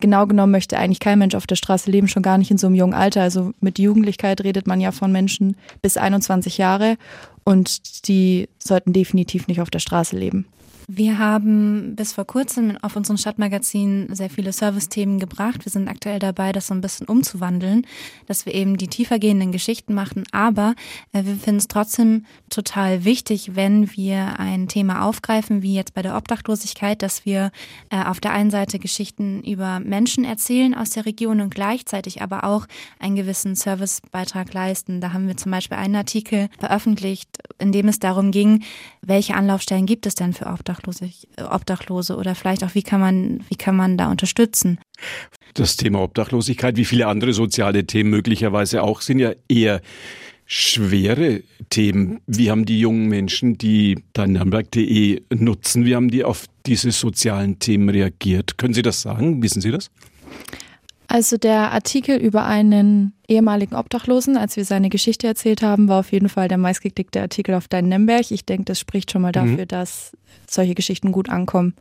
genau 0.00 0.26
genommen 0.26 0.52
möchte 0.52 0.78
eigentlich 0.78 1.00
kein 1.00 1.18
Mensch 1.18 1.34
auf 1.34 1.46
der 1.46 1.56
Straße 1.56 1.90
leben, 1.90 2.08
schon 2.08 2.22
gar 2.22 2.38
nicht 2.38 2.50
in 2.50 2.58
so 2.58 2.66
einem 2.66 2.76
jungen 2.76 2.94
Alter. 2.94 3.22
Also 3.22 3.52
mit 3.60 3.78
Jugendlichkeit 3.78 4.42
redet 4.42 4.66
man 4.66 4.80
ja 4.80 4.92
von 4.92 5.12
Menschen 5.12 5.56
bis 5.82 5.96
21 5.96 6.58
Jahre 6.58 6.96
und 7.44 8.08
die 8.08 8.48
sollten 8.58 8.92
definitiv 8.92 9.46
nicht 9.46 9.60
auf 9.60 9.70
der 9.70 9.78
Straße 9.78 10.16
leben. 10.16 10.46
Wir 10.88 11.18
haben 11.18 11.96
bis 11.96 12.12
vor 12.12 12.26
kurzem 12.26 12.78
auf 12.80 12.94
unserem 12.94 13.16
Stadtmagazin 13.16 14.14
sehr 14.14 14.30
viele 14.30 14.52
Service-Themen 14.52 15.18
gebracht. 15.18 15.64
Wir 15.64 15.72
sind 15.72 15.88
aktuell 15.88 16.20
dabei, 16.20 16.52
das 16.52 16.68
so 16.68 16.74
ein 16.74 16.80
bisschen 16.80 17.08
umzuwandeln, 17.08 17.84
dass 18.26 18.46
wir 18.46 18.54
eben 18.54 18.76
die 18.76 18.86
tiefergehenden 18.86 19.50
Geschichten 19.50 19.94
machen. 19.94 20.22
Aber 20.30 20.76
äh, 21.12 21.24
wir 21.24 21.34
finden 21.34 21.58
es 21.58 21.66
trotzdem 21.66 22.24
total 22.50 23.04
wichtig, 23.04 23.56
wenn 23.56 23.96
wir 23.96 24.38
ein 24.38 24.68
Thema 24.68 25.02
aufgreifen, 25.02 25.60
wie 25.60 25.74
jetzt 25.74 25.92
bei 25.92 26.02
der 26.02 26.16
Obdachlosigkeit, 26.16 27.02
dass 27.02 27.24
wir 27.24 27.50
äh, 27.90 28.04
auf 28.04 28.20
der 28.20 28.30
einen 28.30 28.52
Seite 28.52 28.78
Geschichten 28.78 29.42
über 29.42 29.80
Menschen 29.80 30.24
erzählen 30.24 30.72
aus 30.72 30.90
der 30.90 31.04
Region 31.04 31.40
und 31.40 31.52
gleichzeitig 31.52 32.22
aber 32.22 32.44
auch 32.44 32.64
einen 33.00 33.16
gewissen 33.16 33.56
Servicebeitrag 33.56 34.54
leisten. 34.54 35.00
Da 35.00 35.12
haben 35.12 35.26
wir 35.26 35.36
zum 35.36 35.50
Beispiel 35.50 35.78
einen 35.78 35.96
Artikel 35.96 36.48
veröffentlicht, 36.60 37.28
in 37.58 37.72
dem 37.72 37.88
es 37.88 37.98
darum 37.98 38.30
ging, 38.30 38.62
welche 39.02 39.34
Anlaufstellen 39.34 39.86
gibt 39.86 40.06
es 40.06 40.14
denn 40.14 40.32
für 40.32 40.46
Obdachlose? 40.46 40.75
Obdachlose 41.38 42.16
oder 42.16 42.34
vielleicht 42.34 42.64
auch, 42.64 42.74
wie 42.74 42.82
kann 42.82 43.00
man, 43.00 43.40
wie 43.48 43.56
kann 43.56 43.76
man 43.76 43.96
da 43.96 44.10
unterstützen? 44.10 44.78
Das 45.54 45.76
Thema 45.76 46.02
Obdachlosigkeit, 46.02 46.76
wie 46.76 46.84
viele 46.84 47.06
andere 47.06 47.32
soziale 47.32 47.86
Themen 47.86 48.10
möglicherweise 48.10 48.82
auch, 48.82 49.00
sind 49.00 49.18
ja 49.18 49.32
eher 49.48 49.80
schwere 50.46 51.42
Themen. 51.70 52.20
Wie 52.26 52.50
haben 52.50 52.64
die 52.64 52.78
jungen 52.78 53.08
Menschen, 53.08 53.58
die 53.58 54.04
da 54.12 54.26
Nürnberg.de 54.26 55.22
nutzen, 55.34 55.84
wie 55.84 55.96
haben 55.96 56.10
die 56.10 56.24
auf 56.24 56.46
diese 56.66 56.92
sozialen 56.92 57.58
Themen 57.58 57.88
reagiert? 57.88 58.56
Können 58.56 58.74
Sie 58.74 58.82
das 58.82 59.02
sagen? 59.02 59.42
Wissen 59.42 59.60
Sie 59.60 59.72
das? 59.72 59.90
Also 61.08 61.36
der 61.36 61.72
Artikel 61.72 62.16
über 62.16 62.44
einen 62.44 63.12
ehemaligen 63.28 63.74
Obdachlosen, 63.74 64.36
als 64.36 64.56
wir 64.56 64.64
seine 64.64 64.88
Geschichte 64.88 65.26
erzählt 65.26 65.62
haben, 65.62 65.88
war 65.88 66.00
auf 66.00 66.12
jeden 66.12 66.28
Fall 66.28 66.48
der 66.48 66.58
meistgeklickte 66.58 67.20
Artikel 67.20 67.54
auf 67.54 67.68
Dein 67.68 67.88
Nürnberg. 67.88 68.30
Ich 68.30 68.44
denke, 68.44 68.64
das 68.64 68.80
spricht 68.80 69.12
schon 69.12 69.22
mal 69.22 69.28
mhm. 69.28 69.32
dafür, 69.32 69.62
mhm. 69.62 69.68
dass 69.68 70.16
solche 70.48 70.74
Geschichten 70.74 71.12
gut 71.12 71.28
ankommen. 71.28 71.74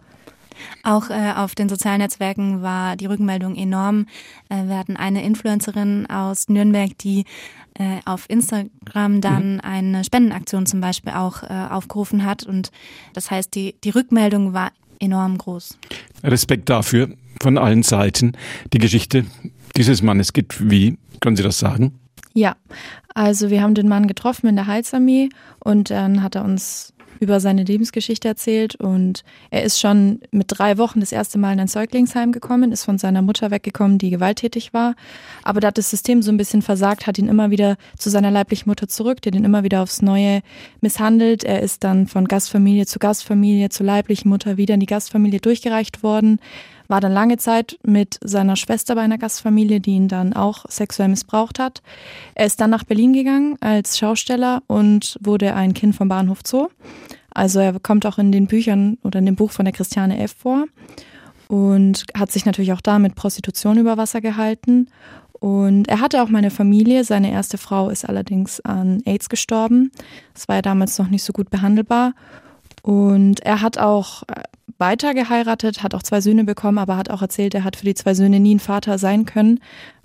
Auch 0.83 1.09
äh, 1.09 1.33
auf 1.35 1.55
den 1.55 1.67
sozialen 1.67 1.99
Netzwerken 1.99 2.61
war 2.61 2.95
die 2.95 3.07
Rückmeldung 3.07 3.55
enorm. 3.55 4.07
Äh, 4.49 4.67
wir 4.67 4.77
hatten 4.77 4.95
eine 4.95 5.23
Influencerin 5.23 6.05
aus 6.09 6.47
Nürnberg, 6.47 6.97
die 6.99 7.25
äh, 7.73 7.99
auf 8.05 8.29
Instagram 8.29 9.21
dann 9.21 9.55
mhm. 9.55 9.61
eine 9.61 10.03
Spendenaktion 10.03 10.65
zum 10.65 10.81
Beispiel 10.81 11.13
auch 11.13 11.43
äh, 11.43 11.47
aufgerufen 11.47 12.23
hat. 12.25 12.43
Und 12.43 12.71
das 13.13 13.31
heißt, 13.31 13.53
die, 13.53 13.75
die 13.83 13.89
Rückmeldung 13.89 14.53
war 14.53 14.71
enorm 14.99 15.37
groß. 15.37 15.77
Respekt 16.23 16.69
dafür 16.69 17.09
von 17.41 17.57
allen 17.57 17.83
Seiten. 17.83 18.33
Die 18.73 18.79
Geschichte 18.79 19.25
dieses 19.75 20.01
Mannes 20.01 20.33
geht 20.33 20.69
wie? 20.69 20.97
Können 21.19 21.35
Sie 21.35 21.43
das 21.43 21.59
sagen? 21.59 21.99
Ja, 22.33 22.55
also 23.13 23.49
wir 23.49 23.61
haben 23.61 23.75
den 23.75 23.87
Mann 23.87 24.07
getroffen 24.07 24.47
in 24.47 24.55
der 24.55 24.67
Heilsarmee 24.67 25.29
und 25.59 25.89
dann 25.89 26.21
hat 26.21 26.35
er 26.35 26.43
uns 26.43 26.93
über 27.19 27.39
seine 27.39 27.63
Lebensgeschichte 27.63 28.27
erzählt 28.27 28.75
und 28.75 29.23
er 29.49 29.63
ist 29.63 29.79
schon 29.79 30.19
mit 30.31 30.47
drei 30.49 30.77
Wochen 30.77 30.99
das 30.99 31.11
erste 31.11 31.37
Mal 31.37 31.53
in 31.53 31.59
ein 31.59 31.67
Säuglingsheim 31.67 32.31
gekommen, 32.31 32.71
ist 32.71 32.83
von 32.83 32.97
seiner 32.97 33.21
Mutter 33.21 33.51
weggekommen, 33.51 33.97
die 33.97 34.09
gewalttätig 34.09 34.73
war. 34.73 34.95
Aber 35.43 35.59
da 35.59 35.69
hat 35.69 35.77
das 35.77 35.89
System 35.89 36.21
so 36.21 36.31
ein 36.31 36.37
bisschen 36.37 36.61
versagt, 36.61 37.07
hat 37.07 37.17
ihn 37.17 37.27
immer 37.27 37.51
wieder 37.51 37.77
zu 37.97 38.09
seiner 38.09 38.31
leiblichen 38.31 38.69
Mutter 38.69 38.87
zurück, 38.87 39.21
der 39.21 39.33
ihn 39.33 39.45
immer 39.45 39.63
wieder 39.63 39.81
aufs 39.81 40.01
Neue 40.01 40.41
misshandelt. 40.81 41.43
Er 41.43 41.61
ist 41.61 41.83
dann 41.83 42.07
von 42.07 42.25
Gastfamilie 42.27 42.85
zu 42.85 42.99
Gastfamilie, 42.99 43.69
zu 43.69 43.83
leiblichen 43.83 44.29
Mutter 44.29 44.57
wieder 44.57 44.73
in 44.73 44.79
die 44.79 44.85
Gastfamilie 44.85 45.39
durchgereicht 45.39 46.03
worden 46.03 46.39
war 46.87 47.01
dann 47.01 47.11
lange 47.11 47.37
Zeit 47.37 47.77
mit 47.83 48.19
seiner 48.23 48.55
Schwester 48.55 48.95
bei 48.95 49.01
einer 49.01 49.17
Gastfamilie, 49.17 49.79
die 49.79 49.91
ihn 49.91 50.07
dann 50.07 50.33
auch 50.33 50.65
sexuell 50.69 51.09
missbraucht 51.09 51.59
hat. 51.59 51.81
Er 52.35 52.45
ist 52.45 52.61
dann 52.61 52.69
nach 52.69 52.83
Berlin 52.83 53.13
gegangen 53.13 53.57
als 53.61 53.97
Schausteller 53.97 54.63
und 54.67 55.17
wurde 55.21 55.53
ein 55.53 55.73
Kind 55.73 55.95
vom 55.95 56.07
Bahnhof 56.07 56.39
Zoo. 56.45 56.67
Also 57.33 57.59
er 57.59 57.79
kommt 57.79 58.05
auch 58.05 58.17
in 58.17 58.31
den 58.31 58.47
Büchern 58.47 58.97
oder 59.03 59.19
in 59.19 59.25
dem 59.25 59.35
Buch 59.35 59.51
von 59.51 59.65
der 59.65 59.73
Christiane 59.73 60.19
F. 60.19 60.35
vor 60.37 60.65
und 61.47 62.05
hat 62.17 62.31
sich 62.31 62.45
natürlich 62.45 62.73
auch 62.73 62.81
da 62.81 62.99
mit 62.99 63.15
Prostitution 63.15 63.77
über 63.77 63.97
Wasser 63.97 64.21
gehalten. 64.21 64.87
Und 65.33 65.87
er 65.89 65.99
hatte 65.99 66.23
auch 66.23 66.29
meine 66.29 66.49
Familie. 66.49 67.03
Seine 67.03 67.31
erste 67.31 67.57
Frau 67.57 67.89
ist 67.89 68.07
allerdings 68.07 68.61
an 68.61 69.01
AIDS 69.05 69.29
gestorben. 69.29 69.91
Das 70.33 70.47
war 70.47 70.55
ja 70.55 70.61
damals 70.61 70.97
noch 70.97 71.09
nicht 71.09 71.23
so 71.23 71.33
gut 71.33 71.49
behandelbar. 71.49 72.13
Und 72.81 73.41
er 73.41 73.61
hat 73.61 73.77
auch 73.77 74.23
weiter 74.77 75.13
geheiratet, 75.13 75.83
hat 75.83 75.93
auch 75.93 76.03
zwei 76.03 76.21
Söhne 76.21 76.43
bekommen, 76.43 76.77
aber 76.77 76.97
hat 76.97 77.09
auch 77.09 77.21
erzählt, 77.21 77.53
er 77.53 77.63
hat 77.63 77.75
für 77.75 77.85
die 77.85 77.93
zwei 77.93 78.13
Söhne 78.13 78.39
nie 78.39 78.55
ein 78.55 78.59
Vater 78.59 78.97
sein 78.97 79.25
können, 79.25 79.59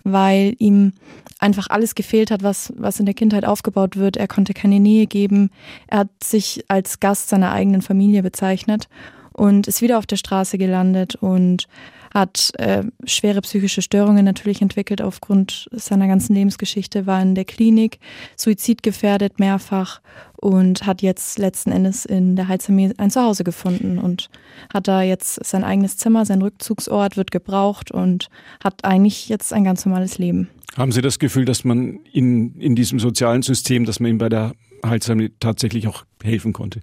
weil 0.05 0.55
ihm 0.59 0.93
einfach 1.38 1.69
alles 1.71 1.95
gefehlt 1.95 2.31
hat, 2.31 2.43
was, 2.43 2.73
was 2.76 3.00
in 3.00 3.07
der 3.07 3.14
Kindheit 3.14 3.45
aufgebaut 3.45 3.97
wird. 3.97 4.17
Er 4.17 4.29
konnte 4.29 4.55
keine 4.55 4.81
Nähe 4.81 5.07
geben. 5.07 5.50
Er 5.88 6.00
hat 6.00 6.09
sich 6.23 6.64
als 6.69 7.00
Gast 7.00 7.29
seiner 7.29 7.52
eigenen 7.52 7.83
Familie 7.83 8.23
bezeichnet 8.23 8.88
und 9.33 9.67
ist 9.67 9.83
wieder 9.83 9.99
auf 9.99 10.07
der 10.07 10.17
Straße 10.17 10.59
gelandet 10.59 11.17
und 11.17 11.67
hat 12.12 12.52
äh, 12.59 12.85
schwere 13.05 13.40
psychische 13.40 13.83
Störungen 13.83 14.25
natürlich 14.25 14.62
entwickelt 14.62 15.00
aufgrund 15.00 15.69
seiner 15.73 16.09
ganzen 16.09 16.35
Lebensgeschichte, 16.35 17.07
war 17.07 17.23
in 17.23 17.35
der 17.35 17.45
Klinik, 17.45 17.99
suizidgefährdet 18.37 19.38
mehrfach 19.38 20.00
und 20.37 20.87
hat 20.87 21.02
jetzt 21.02 21.38
letzten 21.38 21.71
Endes 21.71 22.05
in 22.05 22.35
der 22.37 22.49
Heizarmee 22.49 22.93
ein 22.97 23.11
Zuhause 23.11 23.45
gefunden 23.45 23.99
und 23.99 24.31
hat 24.73 24.88
da 24.88 25.02
jetzt 25.02 25.45
sein 25.45 25.64
eigenes 25.64 25.97
Zimmer, 25.97 26.25
sein 26.25 26.43
Rückzugsort 26.43 27.17
wird 27.17 27.31
gebraucht 27.31 27.90
und 27.90 28.29
hat 28.62 28.85
eigentlich 28.85 29.29
jetzt 29.29 29.52
ein 29.52 29.64
ganz 29.64 29.85
normales 29.85 30.19
Leben. 30.19 30.49
Haben 30.76 30.93
Sie 30.93 31.02
das 31.02 31.19
Gefühl, 31.19 31.45
dass 31.45 31.64
man 31.64 32.00
in, 32.12 32.55
in 32.59 32.76
diesem 32.76 33.00
sozialen 33.00 33.43
System, 33.43 33.85
dass 33.85 34.00
man 34.00 34.11
ihm 34.11 34.19
bei 34.19 34.29
der 34.29 34.52
Heilsarmee 34.85 35.31
tatsächlich 35.40 35.88
auch 35.88 36.05
helfen 36.23 36.52
konnte? 36.52 36.81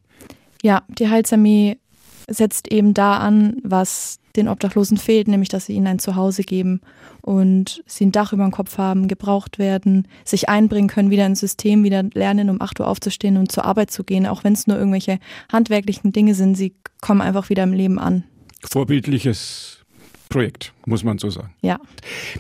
Ja, 0.61 0.83
die 0.87 1.09
Heilsarmee 1.09 1.77
setzt 2.27 2.71
eben 2.71 2.93
da 2.93 3.17
an, 3.17 3.57
was 3.63 4.19
den 4.35 4.47
Obdachlosen 4.47 4.97
fehlt, 4.97 5.27
nämlich 5.27 5.49
dass 5.49 5.65
sie 5.65 5.73
ihnen 5.73 5.87
ein 5.87 5.99
Zuhause 5.99 6.43
geben 6.43 6.81
und 7.21 7.83
sie 7.87 8.05
ein 8.05 8.11
Dach 8.11 8.33
über 8.33 8.43
dem 8.43 8.51
Kopf 8.51 8.77
haben, 8.77 9.07
gebraucht 9.07 9.59
werden, 9.59 10.07
sich 10.23 10.47
einbringen 10.47 10.89
können, 10.89 11.09
wieder 11.09 11.25
ins 11.25 11.39
System, 11.39 11.83
wieder 11.83 12.03
lernen, 12.13 12.49
um 12.49 12.61
8 12.61 12.79
Uhr 12.79 12.87
aufzustehen 12.87 13.37
und 13.37 13.51
zur 13.51 13.65
Arbeit 13.65 13.91
zu 13.91 14.03
gehen, 14.03 14.27
auch 14.27 14.43
wenn 14.43 14.53
es 14.53 14.67
nur 14.67 14.77
irgendwelche 14.77 15.19
handwerklichen 15.51 16.11
Dinge 16.11 16.35
sind, 16.35 16.55
sie 16.55 16.75
kommen 17.01 17.21
einfach 17.21 17.49
wieder 17.49 17.63
im 17.63 17.73
Leben 17.73 17.99
an. 17.99 18.23
Vorbildliches 18.63 19.77
Projekt, 20.29 20.73
muss 20.85 21.03
man 21.03 21.17
so 21.17 21.29
sagen. 21.29 21.53
Ja. 21.61 21.79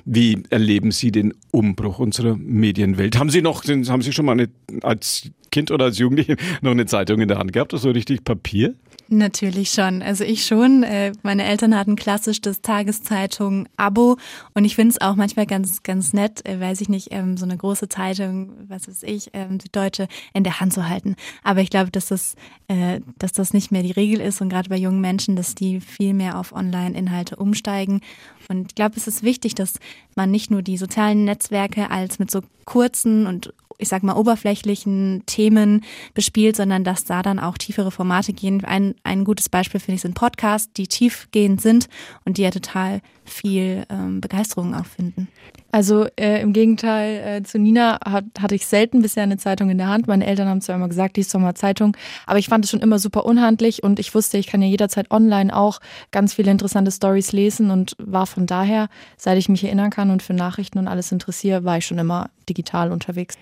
Wie 0.05 0.43
erleben 0.49 0.91
Sie 0.91 1.11
den 1.11 1.33
Umbruch 1.51 1.99
unserer 1.99 2.35
Medienwelt? 2.35 3.17
Haben 3.17 3.29
Sie 3.29 3.41
noch, 3.41 3.63
haben 3.63 4.01
Sie 4.01 4.11
schon 4.11 4.25
mal 4.25 4.33
eine, 4.33 4.49
als 4.81 5.29
Kind 5.51 5.71
oder 5.71 5.85
als 5.85 5.97
Jugendliche 5.97 6.35
noch 6.61 6.71
eine 6.71 6.85
Zeitung 6.85 7.21
in 7.21 7.27
der 7.27 7.37
Hand 7.37 7.53
gehabt, 7.53 7.71
so 7.73 7.89
richtig 7.89 8.23
Papier? 8.23 8.75
Natürlich 9.09 9.69
schon. 9.69 10.01
Also 10.01 10.25
ich 10.25 10.45
schon. 10.45 10.83
Äh, 10.83 11.13
meine 11.23 11.45
Eltern 11.45 11.75
hatten 11.75 11.95
klassisch 11.95 12.41
das 12.41 12.61
Tageszeitung-Abo 12.61 14.17
und 14.53 14.65
ich 14.65 14.75
finde 14.75 14.91
es 14.91 15.01
auch 15.01 15.15
manchmal 15.15 15.45
ganz, 15.45 15.81
ganz 15.83 16.11
nett, 16.11 16.45
äh, 16.45 16.59
weiß 16.59 16.81
ich 16.81 16.89
nicht, 16.89 17.09
ähm, 17.11 17.37
so 17.37 17.45
eine 17.45 17.55
große 17.55 17.87
Zeitung, 17.87 18.51
was 18.67 18.89
weiß 18.89 19.03
ich, 19.03 19.29
ähm, 19.31 19.61
Süddeutsche 19.61 20.09
in 20.33 20.43
der 20.43 20.59
Hand 20.59 20.73
zu 20.73 20.89
halten. 20.89 21.15
Aber 21.43 21.61
ich 21.61 21.69
glaube, 21.69 21.89
dass 21.89 22.07
das, 22.07 22.35
äh, 22.67 22.99
dass 23.17 23.31
das 23.31 23.53
nicht 23.53 23.71
mehr 23.71 23.83
die 23.83 23.91
Regel 23.91 24.19
ist 24.19 24.41
und 24.41 24.49
gerade 24.49 24.69
bei 24.69 24.77
jungen 24.77 24.99
Menschen, 24.99 25.37
dass 25.37 25.55
die 25.55 25.79
viel 25.79 26.13
mehr 26.13 26.37
auf 26.37 26.51
Online-Inhalte 26.51 27.37
umsteigen. 27.37 28.01
Und 28.49 28.71
ich 28.71 28.75
glaube, 28.75 28.95
es 28.97 29.07
ist 29.07 29.23
wichtig, 29.23 29.55
dass 29.55 29.79
man 30.15 30.31
nicht 30.31 30.51
nur 30.51 30.61
die 30.61 30.77
sozialen 30.77 31.23
Netzwerke 31.23 31.91
als 31.91 32.19
mit 32.19 32.29
so 32.29 32.41
kurzen 32.65 33.25
und 33.25 33.53
ich 33.77 33.89
sag 33.89 34.03
mal, 34.03 34.15
oberflächlichen 34.15 35.23
Themen 35.25 35.81
bespielt, 36.13 36.55
sondern 36.55 36.83
dass 36.83 37.05
da 37.05 37.21
dann 37.21 37.39
auch 37.39 37.57
tiefere 37.57 37.91
Formate 37.91 38.33
gehen. 38.33 38.63
Ein, 38.65 38.95
ein 39.03 39.23
gutes 39.23 39.49
Beispiel 39.49 39.79
finde 39.79 39.95
ich 39.95 40.01
sind 40.01 40.15
Podcasts, 40.15 40.71
die 40.73 40.87
tiefgehend 40.87 41.61
sind 41.61 41.87
und 42.25 42.37
die 42.37 42.41
ja 42.41 42.51
total 42.51 43.01
viel 43.25 43.83
ähm, 43.89 44.21
Begeisterung 44.21 44.73
auch 44.73 44.85
finden. 44.85 45.27
Also 45.71 46.07
äh, 46.15 46.41
im 46.41 46.53
Gegenteil 46.53 47.39
äh, 47.39 47.43
zu 47.43 47.59
Nina 47.59 47.99
hat, 48.03 48.23
hatte 48.39 48.55
ich 48.55 48.65
selten 48.65 49.01
bisher 49.01 49.23
eine 49.23 49.37
Zeitung 49.37 49.69
in 49.69 49.77
der 49.77 49.87
Hand. 49.87 50.07
Meine 50.07 50.25
Eltern 50.25 50.47
haben 50.47 50.61
zwar 50.61 50.75
immer 50.75 50.87
gesagt, 50.87 51.17
die 51.17 51.21
ist 51.21 51.33
doch 51.35 51.39
mal 51.39 51.55
Zeitung, 51.55 51.95
aber 52.25 52.39
ich 52.39 52.47
fand 52.47 52.63
es 52.65 52.71
schon 52.71 52.79
immer 52.79 52.99
super 52.99 53.25
unhandlich 53.25 53.83
und 53.83 53.99
ich 53.99 54.15
wusste, 54.15 54.37
ich 54.37 54.47
kann 54.47 54.61
ja 54.61 54.67
jederzeit 54.67 55.11
online 55.11 55.55
auch 55.55 55.79
ganz 56.11 56.33
viele 56.33 56.51
interessante 56.51 56.91
Stories 56.91 57.31
lesen 57.33 57.69
und 57.69 57.95
war 57.99 58.25
von 58.25 58.47
daher, 58.47 58.87
seit 59.17 59.37
ich 59.37 59.49
mich 59.49 59.63
erinnern 59.63 59.89
kann 59.89 60.09
und 60.09 60.23
für 60.23 60.33
Nachrichten 60.33 60.79
und 60.79 60.87
alles 60.87 61.11
interessiere, 61.11 61.63
war 61.63 61.77
ich 61.77 61.85
schon 61.85 61.99
immer 61.99 62.29
digital 62.47 62.91
unterwegs. 62.91 63.35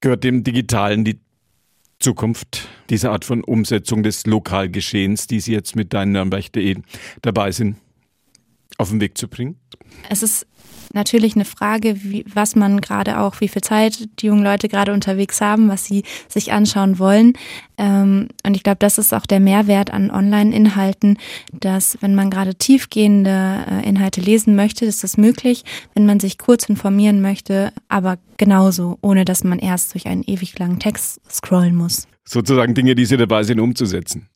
Gehört 0.00 0.24
dem 0.24 0.44
Digitalen 0.44 1.04
die 1.04 1.18
Zukunft, 1.98 2.68
diese 2.90 3.10
Art 3.10 3.24
von 3.24 3.42
Umsetzung 3.42 4.02
des 4.02 4.26
Lokalgeschehens, 4.26 5.26
die 5.26 5.40
Sie 5.40 5.52
jetzt 5.52 5.74
mit 5.74 5.92
deinen 5.92 6.12
Nürnberg.de 6.12 6.76
dabei 7.22 7.50
sind, 7.50 7.76
auf 8.78 8.90
den 8.90 9.00
Weg 9.00 9.18
zu 9.18 9.28
bringen? 9.28 9.56
Es 10.08 10.22
ist 10.22 10.46
natürlich 10.94 11.34
eine 11.34 11.44
Frage, 11.44 12.02
wie, 12.02 12.24
was 12.32 12.56
man 12.56 12.80
gerade 12.80 13.20
auch, 13.20 13.40
wie 13.40 13.48
viel 13.48 13.62
Zeit 13.62 14.08
die 14.20 14.26
jungen 14.26 14.44
Leute 14.44 14.68
gerade 14.68 14.92
unterwegs 14.92 15.40
haben, 15.40 15.68
was 15.68 15.84
sie 15.84 16.02
sich 16.28 16.52
anschauen 16.52 16.98
wollen. 16.98 17.34
Ähm, 17.76 18.28
und 18.44 18.56
ich 18.56 18.62
glaube, 18.62 18.78
das 18.78 18.98
ist 18.98 19.12
auch 19.12 19.26
der 19.26 19.40
Mehrwert 19.40 19.92
an 19.92 20.10
Online-Inhalten, 20.10 21.18
dass 21.52 21.98
wenn 22.00 22.14
man 22.14 22.30
gerade 22.30 22.54
tiefgehende 22.54 23.64
äh, 23.70 23.88
Inhalte 23.88 24.20
lesen 24.20 24.56
möchte, 24.56 24.84
ist 24.86 25.04
das 25.04 25.16
möglich. 25.16 25.64
Wenn 25.94 26.06
man 26.06 26.20
sich 26.20 26.38
kurz 26.38 26.68
informieren 26.68 27.20
möchte, 27.20 27.72
aber 27.88 28.18
genauso, 28.36 28.98
ohne 29.02 29.24
dass 29.24 29.44
man 29.44 29.58
erst 29.58 29.94
durch 29.94 30.06
einen 30.06 30.22
ewig 30.22 30.58
langen 30.58 30.78
Text 30.78 31.20
scrollen 31.30 31.74
muss. 31.74 32.08
Sozusagen 32.24 32.74
Dinge, 32.74 32.94
die 32.94 33.04
Sie 33.04 33.16
dabei 33.16 33.42
sind, 33.42 33.60
umzusetzen. 33.60 34.28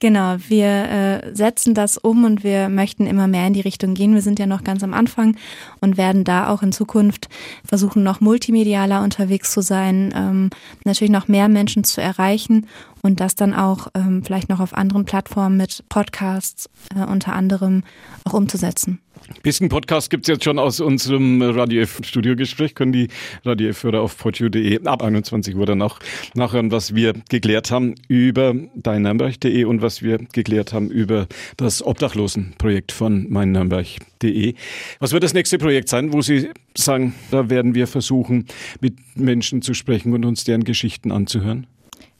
Genau, 0.00 0.36
wir 0.48 0.66
äh, 0.66 1.34
setzen 1.34 1.74
das 1.74 1.96
um 1.96 2.24
und 2.24 2.44
wir 2.44 2.68
möchten 2.68 3.06
immer 3.06 3.26
mehr 3.26 3.46
in 3.46 3.54
die 3.54 3.60
Richtung 3.60 3.94
gehen. 3.94 4.14
Wir 4.14 4.22
sind 4.22 4.38
ja 4.38 4.46
noch 4.46 4.64
ganz 4.64 4.82
am 4.82 4.92
Anfang 4.92 5.36
und 5.80 5.96
werden 5.96 6.24
da 6.24 6.48
auch 6.48 6.62
in 6.62 6.72
Zukunft 6.72 7.28
versuchen, 7.64 8.02
noch 8.02 8.20
multimedialer 8.20 9.02
unterwegs 9.02 9.52
zu 9.52 9.62
sein, 9.62 10.12
ähm, 10.14 10.50
natürlich 10.84 11.10
noch 11.12 11.28
mehr 11.28 11.48
Menschen 11.48 11.84
zu 11.84 12.00
erreichen 12.00 12.66
und 13.02 13.20
das 13.20 13.34
dann 13.34 13.54
auch 13.54 13.88
ähm, 13.94 14.22
vielleicht 14.24 14.48
noch 14.48 14.60
auf 14.60 14.74
anderen 14.74 15.04
Plattformen 15.04 15.56
mit 15.56 15.84
Podcasts 15.88 16.68
äh, 16.94 17.04
unter 17.04 17.34
anderem 17.34 17.84
auch 18.24 18.34
umzusetzen. 18.34 19.00
Bisschen 19.42 19.68
Podcast 19.68 20.10
gibt's 20.10 20.28
jetzt 20.28 20.44
schon 20.44 20.58
aus 20.58 20.80
unserem 20.80 21.42
Radio 21.42 21.82
F 21.82 22.00
Studiogespräch. 22.02 22.74
Können 22.74 22.92
die 22.92 23.08
Radio 23.44 23.68
F-Hörer 23.70 24.00
auf 24.00 24.16
podio.de 24.16 24.86
ab 24.86 25.02
21 25.02 25.54
Uhr 25.54 25.66
dann 25.66 25.82
auch 25.82 25.98
nachhören, 26.34 26.70
was 26.70 26.94
wir 26.94 27.14
geklärt 27.28 27.70
haben 27.70 27.94
über 28.08 28.54
deinnürnberg.de 28.74 29.64
und 29.64 29.82
was 29.82 30.02
wir 30.02 30.18
geklärt 30.18 30.72
haben 30.72 30.90
über 30.90 31.26
das 31.56 31.84
Obdachlosenprojekt 31.84 32.92
von 32.92 33.30
meinnürnberg.de. 33.30 34.54
Was 34.98 35.12
wird 35.12 35.24
das 35.24 35.34
nächste 35.34 35.58
Projekt 35.58 35.88
sein, 35.88 36.12
wo 36.12 36.22
Sie 36.22 36.48
sagen, 36.76 37.14
da 37.30 37.50
werden 37.50 37.74
wir 37.74 37.86
versuchen, 37.86 38.46
mit 38.80 38.94
Menschen 39.16 39.62
zu 39.62 39.74
sprechen 39.74 40.14
und 40.14 40.24
uns 40.24 40.44
deren 40.44 40.64
Geschichten 40.64 41.12
anzuhören? 41.12 41.66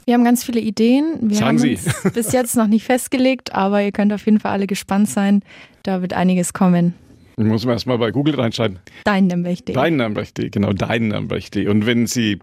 Wir 0.08 0.14
haben 0.14 0.24
ganz 0.24 0.42
viele 0.42 0.60
Ideen. 0.60 1.18
Wir 1.20 1.36
Sagen 1.36 1.48
haben 1.48 1.58
Sie. 1.58 1.72
uns 1.72 2.12
bis 2.14 2.32
jetzt 2.32 2.56
noch 2.56 2.66
nicht 2.66 2.86
festgelegt, 2.86 3.54
aber 3.54 3.82
ihr 3.82 3.92
könnt 3.92 4.10
auf 4.14 4.24
jeden 4.24 4.40
Fall 4.40 4.52
alle 4.52 4.66
gespannt 4.66 5.06
sein. 5.06 5.42
Da 5.82 6.00
wird 6.00 6.14
einiges 6.14 6.54
kommen. 6.54 6.94
Ich 7.36 7.44
muss 7.44 7.66
mir 7.66 7.72
erstmal 7.72 7.98
bei 7.98 8.10
Google 8.10 8.36
reinschreiben. 8.36 8.78
Dein 9.04 9.26
Nürnberg.de. 9.26 9.74
Dein 9.74 9.96
Nürnberg.de, 9.96 10.48
genau, 10.48 10.72
dein 10.72 11.08
Nürnberg.de. 11.08 11.68
Und 11.68 11.84
wenn 11.84 12.06
Sie 12.06 12.38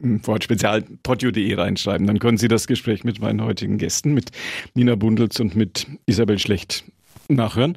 Wort 0.00 0.44
spezial 0.44 0.82
podio.de 1.02 1.54
reinschreiben, 1.54 2.06
dann 2.06 2.18
können 2.18 2.38
Sie 2.38 2.48
das 2.48 2.66
Gespräch 2.66 3.04
mit 3.04 3.20
meinen 3.20 3.42
heutigen 3.42 3.76
Gästen, 3.76 4.14
mit 4.14 4.30
Nina 4.72 4.94
Bundels 4.94 5.40
und 5.40 5.54
mit 5.54 5.86
Isabel 6.06 6.38
Schlecht 6.38 6.84
nachhören. 7.28 7.76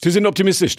Sie 0.00 0.12
sind 0.12 0.26
optimistisch. 0.26 0.76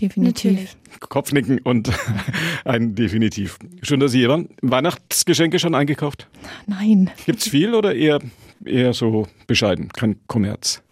Definitiv. 0.00 0.52
Natürlich. 0.52 0.76
Kopfnicken 1.00 1.58
und 1.60 1.90
ein 2.64 2.94
definitiv. 2.94 3.58
Schön, 3.82 4.00
dass 4.00 4.12
Sie 4.12 4.18
hier 4.18 4.28
waren. 4.28 4.48
Weihnachtsgeschenke 4.62 5.58
schon 5.58 5.74
eingekauft? 5.74 6.28
Nein. 6.66 7.10
Gibt's 7.26 7.48
viel 7.48 7.74
oder 7.74 7.94
eher, 7.94 8.20
eher 8.64 8.92
so 8.92 9.26
bescheiden? 9.46 9.88
Kein 9.88 10.16
Kommerz? 10.26 10.82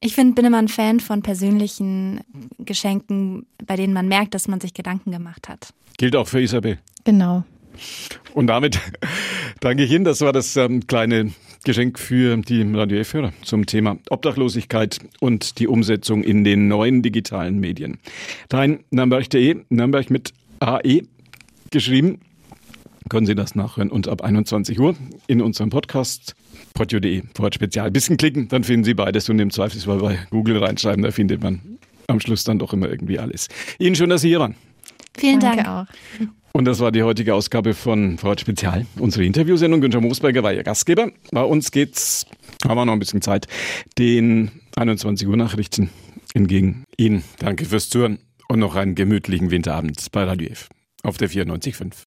Ich 0.00 0.14
find, 0.14 0.34
bin 0.36 0.44
immer 0.44 0.58
ein 0.58 0.68
Fan 0.68 1.00
von 1.00 1.22
persönlichen 1.22 2.20
Geschenken, 2.58 3.46
bei 3.66 3.76
denen 3.76 3.92
man 3.92 4.06
merkt, 4.06 4.34
dass 4.34 4.46
man 4.46 4.60
sich 4.60 4.72
Gedanken 4.72 5.10
gemacht 5.10 5.48
hat. 5.48 5.74
Gilt 5.96 6.14
auch 6.14 6.28
für 6.28 6.40
Isabel. 6.40 6.78
Genau. 7.04 7.42
Und 8.34 8.46
damit 8.46 8.78
danke 9.60 9.84
ich 9.84 9.90
Ihnen. 9.90 10.04
Das 10.04 10.20
war 10.20 10.32
das 10.32 10.56
ähm, 10.56 10.86
kleine 10.86 11.32
Geschenk 11.64 11.98
für 11.98 12.36
die 12.36 12.62
Radio 12.62 12.98
F-Hörer 12.98 13.32
zum 13.42 13.66
Thema 13.66 13.98
Obdachlosigkeit 14.10 14.98
und 15.20 15.58
die 15.58 15.66
Umsetzung 15.66 16.22
in 16.22 16.44
den 16.44 16.68
neuen 16.68 17.02
digitalen 17.02 17.58
Medien. 17.58 17.98
Dein 18.48 18.80
Nürnberg.de, 18.90 19.56
Nürnberg 19.68 20.10
mit 20.10 20.32
AE 20.60 21.02
geschrieben. 21.70 22.20
Können 23.08 23.26
Sie 23.26 23.34
das 23.34 23.54
nachhören 23.54 23.90
und 23.90 24.06
ab 24.08 24.22
21 24.22 24.78
Uhr 24.78 24.94
in 25.26 25.40
unserem 25.40 25.70
Podcast 25.70 26.34
podio.de 26.74 27.22
Wort 27.36 27.54
Spezial. 27.54 27.90
Bisschen 27.90 28.16
klicken, 28.16 28.48
dann 28.48 28.64
finden 28.64 28.84
Sie 28.84 28.94
beides 28.94 29.28
und 29.28 29.38
im 29.38 29.50
Zweifelsfall 29.50 29.98
bei 29.98 30.18
Google 30.30 30.58
reinschreiben, 30.58 31.02
da 31.02 31.10
findet 31.10 31.42
man 31.42 31.60
am 32.06 32.20
Schluss 32.20 32.44
dann 32.44 32.58
doch 32.58 32.72
immer 32.72 32.88
irgendwie 32.88 33.18
alles. 33.18 33.48
Ihnen 33.78 33.96
schön, 33.96 34.10
dass 34.10 34.22
Sie 34.22 34.28
hier 34.28 34.40
waren. 34.40 34.54
Vielen 35.16 35.40
Danke 35.40 35.64
Dank. 35.64 35.88
auch. 35.88 36.26
Und 36.58 36.64
das 36.64 36.80
war 36.80 36.90
die 36.90 37.04
heutige 37.04 37.36
Ausgabe 37.36 37.72
von 37.72 38.18
Vorort 38.18 38.40
Spezial, 38.40 38.84
unsere 38.98 39.24
Interviewsendung. 39.24 39.80
Günther 39.80 40.00
Moosberger 40.00 40.42
war 40.42 40.52
Ihr 40.52 40.64
Gastgeber. 40.64 41.12
Bei 41.30 41.44
uns 41.44 41.70
geht's, 41.70 42.26
haben 42.66 42.76
wir 42.76 42.84
noch 42.84 42.94
ein 42.94 42.98
bisschen 42.98 43.22
Zeit, 43.22 43.46
den 43.96 44.50
21 44.74 45.28
Uhr 45.28 45.36
Nachrichten 45.36 45.90
entgegen. 46.34 46.82
Ihnen 46.96 47.22
danke 47.38 47.64
fürs 47.64 47.90
Zuhören 47.90 48.18
und 48.48 48.58
noch 48.58 48.74
einen 48.74 48.96
gemütlichen 48.96 49.52
Winterabend 49.52 50.10
bei 50.10 50.24
Radio 50.24 50.48
F 50.48 50.68
auf 51.04 51.16
der 51.16 51.30
94.5. 51.30 52.06